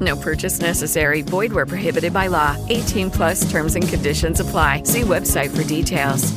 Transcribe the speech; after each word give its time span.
No 0.00 0.16
purchase 0.16 0.60
necessary. 0.60 1.22
Void 1.22 1.52
where 1.52 1.66
prohibited 1.66 2.12
by 2.12 2.28
law. 2.28 2.56
18 2.68 3.10
plus 3.10 3.50
terms 3.50 3.76
and 3.76 3.86
conditions 3.86 4.40
apply. 4.40 4.84
See 4.84 5.02
website 5.02 5.50
for 5.50 5.64
details. 5.64 6.32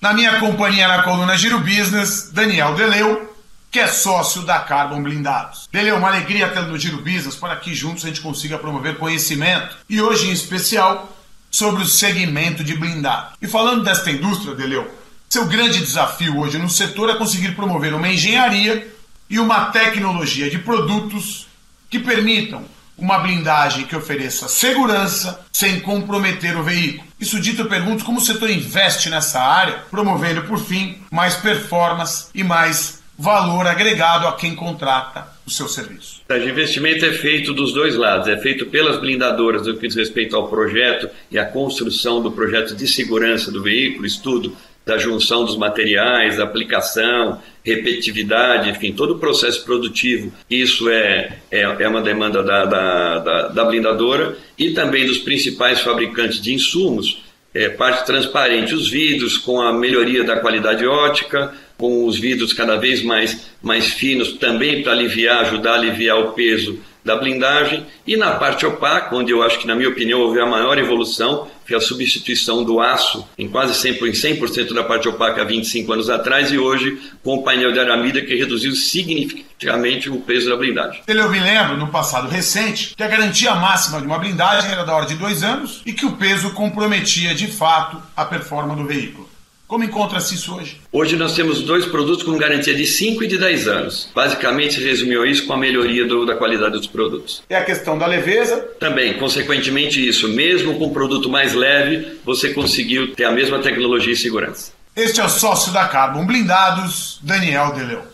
Na 0.00 0.12
minha 0.12 0.38
companhia 0.38 0.86
na 0.86 1.02
coluna 1.02 1.34
Giro 1.34 1.60
Business, 1.60 2.30
Daniel 2.30 2.74
Deleu, 2.74 3.34
que 3.70 3.80
é 3.80 3.86
sócio 3.86 4.42
da 4.42 4.58
Carbon 4.58 5.02
Blindados. 5.02 5.66
Deleu, 5.72 5.96
uma 5.96 6.08
alegria 6.08 6.50
tê-lo 6.50 6.68
no 6.68 6.78
Giro 6.78 6.98
Business 6.98 7.36
para 7.36 7.56
que 7.56 7.74
juntos 7.74 8.04
a 8.04 8.08
gente 8.08 8.20
consiga 8.20 8.58
promover 8.58 8.98
conhecimento 8.98 9.78
e 9.88 10.02
hoje 10.02 10.28
em 10.28 10.32
especial 10.32 11.10
sobre 11.50 11.82
o 11.82 11.86
segmento 11.86 12.62
de 12.62 12.76
blindado. 12.76 13.32
E 13.40 13.46
falando 13.46 13.82
desta 13.82 14.10
indústria, 14.10 14.54
Deleu, 14.54 14.92
seu 15.26 15.46
grande 15.46 15.80
desafio 15.80 16.38
hoje 16.38 16.58
no 16.58 16.68
setor 16.68 17.08
é 17.08 17.14
conseguir 17.14 17.56
promover 17.56 17.94
uma 17.94 18.08
engenharia 18.08 18.86
e 19.30 19.38
uma 19.38 19.66
tecnologia 19.72 20.50
de 20.50 20.58
produtos 20.58 21.46
que 21.94 22.00
permitam 22.00 22.64
uma 22.98 23.20
blindagem 23.20 23.84
que 23.84 23.94
ofereça 23.94 24.48
segurança 24.48 25.46
sem 25.52 25.78
comprometer 25.78 26.56
o 26.56 26.64
veículo. 26.64 27.06
Isso 27.20 27.38
dito, 27.38 27.62
eu 27.62 27.68
pergunto 27.68 28.04
como 28.04 28.18
o 28.18 28.20
setor 28.20 28.50
investe 28.50 29.08
nessa 29.08 29.40
área, 29.40 29.84
promovendo, 29.92 30.42
por 30.42 30.58
fim, 30.58 30.98
mais 31.08 31.36
performance 31.36 32.26
e 32.34 32.42
mais 32.42 33.00
valor 33.16 33.64
agregado 33.68 34.26
a 34.26 34.32
quem 34.32 34.56
contrata 34.56 35.28
o 35.46 35.50
seu 35.50 35.68
serviço. 35.68 36.20
O 36.28 36.34
investimento 36.34 37.04
é 37.04 37.12
feito 37.12 37.54
dos 37.54 37.72
dois 37.72 37.94
lados, 37.94 38.26
é 38.26 38.36
feito 38.38 38.66
pelas 38.66 38.98
blindadoras 38.98 39.68
no 39.68 39.76
que 39.76 39.86
diz 39.86 39.94
respeito 39.94 40.34
ao 40.34 40.48
projeto 40.48 41.08
e 41.30 41.38
à 41.38 41.44
construção 41.44 42.20
do 42.20 42.32
projeto 42.32 42.74
de 42.74 42.88
segurança 42.88 43.52
do 43.52 43.62
veículo, 43.62 44.04
estudo 44.04 44.56
da 44.84 44.98
junção 44.98 45.44
dos 45.44 45.56
materiais, 45.56 46.38
aplicação, 46.38 47.40
repetitividade, 47.64 48.68
enfim, 48.68 48.92
todo 48.92 49.14
o 49.14 49.18
processo 49.18 49.64
produtivo, 49.64 50.32
isso 50.50 50.88
é, 50.90 51.38
é, 51.50 51.60
é 51.60 51.88
uma 51.88 52.02
demanda 52.02 52.42
da, 52.42 52.64
da, 52.66 53.18
da, 53.18 53.48
da, 53.48 53.64
blindadora 53.64 54.36
e 54.58 54.70
também 54.72 55.06
dos 55.06 55.18
principais 55.18 55.80
fabricantes 55.80 56.40
de 56.40 56.52
insumos, 56.52 57.22
é, 57.54 57.68
parte 57.70 58.04
transparente, 58.04 58.74
os 58.74 58.90
vidros 58.90 59.38
com 59.38 59.60
a 59.60 59.72
melhoria 59.72 60.24
da 60.24 60.38
qualidade 60.40 60.86
ótica, 60.86 61.54
com 61.78 62.04
os 62.04 62.18
vidros 62.18 62.52
cada 62.52 62.76
vez 62.76 63.02
mais, 63.02 63.50
mais 63.62 63.94
finos, 63.94 64.34
também 64.34 64.82
para 64.82 64.92
aliviar, 64.92 65.40
ajudar 65.42 65.72
a 65.72 65.76
aliviar 65.76 66.18
o 66.18 66.32
peso 66.32 66.78
da 67.04 67.16
blindagem, 67.16 67.86
e 68.06 68.16
na 68.16 68.32
parte 68.32 68.64
opaca, 68.64 69.14
onde 69.14 69.30
eu 69.30 69.42
acho 69.42 69.58
que, 69.58 69.66
na 69.66 69.74
minha 69.74 69.88
opinião, 69.88 70.20
houve 70.20 70.40
a 70.40 70.46
maior 70.46 70.78
evolução, 70.78 71.48
foi 71.66 71.76
a 71.76 71.80
substituição 71.80 72.64
do 72.64 72.80
aço 72.80 73.26
em 73.38 73.48
quase 73.48 73.72
100%, 73.74 74.08
em 74.08 74.12
100% 74.12 74.72
da 74.72 74.84
parte 74.84 75.08
opaca 75.08 75.42
há 75.42 75.44
25 75.44 75.92
anos 75.92 76.10
atrás, 76.10 76.50
e 76.50 76.58
hoje 76.58 76.98
com 77.22 77.36
o 77.36 77.42
painel 77.42 77.72
de 77.72 77.78
aramida 77.78 78.20
que 78.22 78.34
reduziu 78.34 78.74
significativamente 78.74 80.08
o 80.10 80.20
peso 80.20 80.48
da 80.48 80.56
blindagem. 80.56 81.02
Eu 81.06 81.30
me 81.30 81.40
lembro, 81.40 81.76
no 81.76 81.88
passado 81.88 82.28
recente, 82.28 82.94
que 82.94 83.02
a 83.02 83.08
garantia 83.08 83.54
máxima 83.54 84.00
de 84.00 84.06
uma 84.06 84.18
blindagem 84.18 84.70
era 84.70 84.84
da 84.84 84.94
ordem 84.94 85.16
de 85.16 85.22
dois 85.22 85.42
anos 85.42 85.82
e 85.84 85.92
que 85.92 86.06
o 86.06 86.12
peso 86.12 86.52
comprometia 86.52 87.34
de 87.34 87.46
fato 87.46 88.00
a 88.16 88.24
performance 88.24 88.80
do 88.80 88.86
veículo. 88.86 89.33
Como 89.66 89.82
encontra-se 89.82 90.34
isso 90.34 90.54
hoje? 90.54 90.78
Hoje 90.92 91.16
nós 91.16 91.34
temos 91.34 91.62
dois 91.62 91.86
produtos 91.86 92.22
com 92.22 92.36
garantia 92.36 92.74
de 92.74 92.86
5 92.86 93.24
e 93.24 93.26
de 93.26 93.38
10 93.38 93.66
anos. 93.66 94.10
Basicamente 94.14 94.74
se 94.74 94.84
resumiu 94.84 95.24
isso 95.24 95.46
com 95.46 95.54
a 95.54 95.56
melhoria 95.56 96.06
do, 96.06 96.26
da 96.26 96.36
qualidade 96.36 96.72
dos 96.76 96.86
produtos. 96.86 97.42
É 97.48 97.56
a 97.56 97.64
questão 97.64 97.96
da 97.96 98.06
leveza? 98.06 98.58
Também, 98.78 99.14
consequentemente 99.14 100.06
isso. 100.06 100.28
Mesmo 100.28 100.78
com 100.78 100.86
um 100.86 100.92
produto 100.92 101.30
mais 101.30 101.54
leve, 101.54 102.18
você 102.24 102.52
conseguiu 102.52 103.14
ter 103.14 103.24
a 103.24 103.32
mesma 103.32 103.58
tecnologia 103.58 104.12
e 104.12 104.16
segurança. 104.16 104.72
Este 104.94 105.20
é 105.20 105.24
o 105.24 105.28
sócio 105.28 105.72
da 105.72 105.88
Carbon 105.88 106.26
Blindados, 106.26 107.18
Daniel 107.22 107.72
Deleu. 107.72 108.13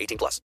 18 0.00 0.18
plus. 0.18 0.38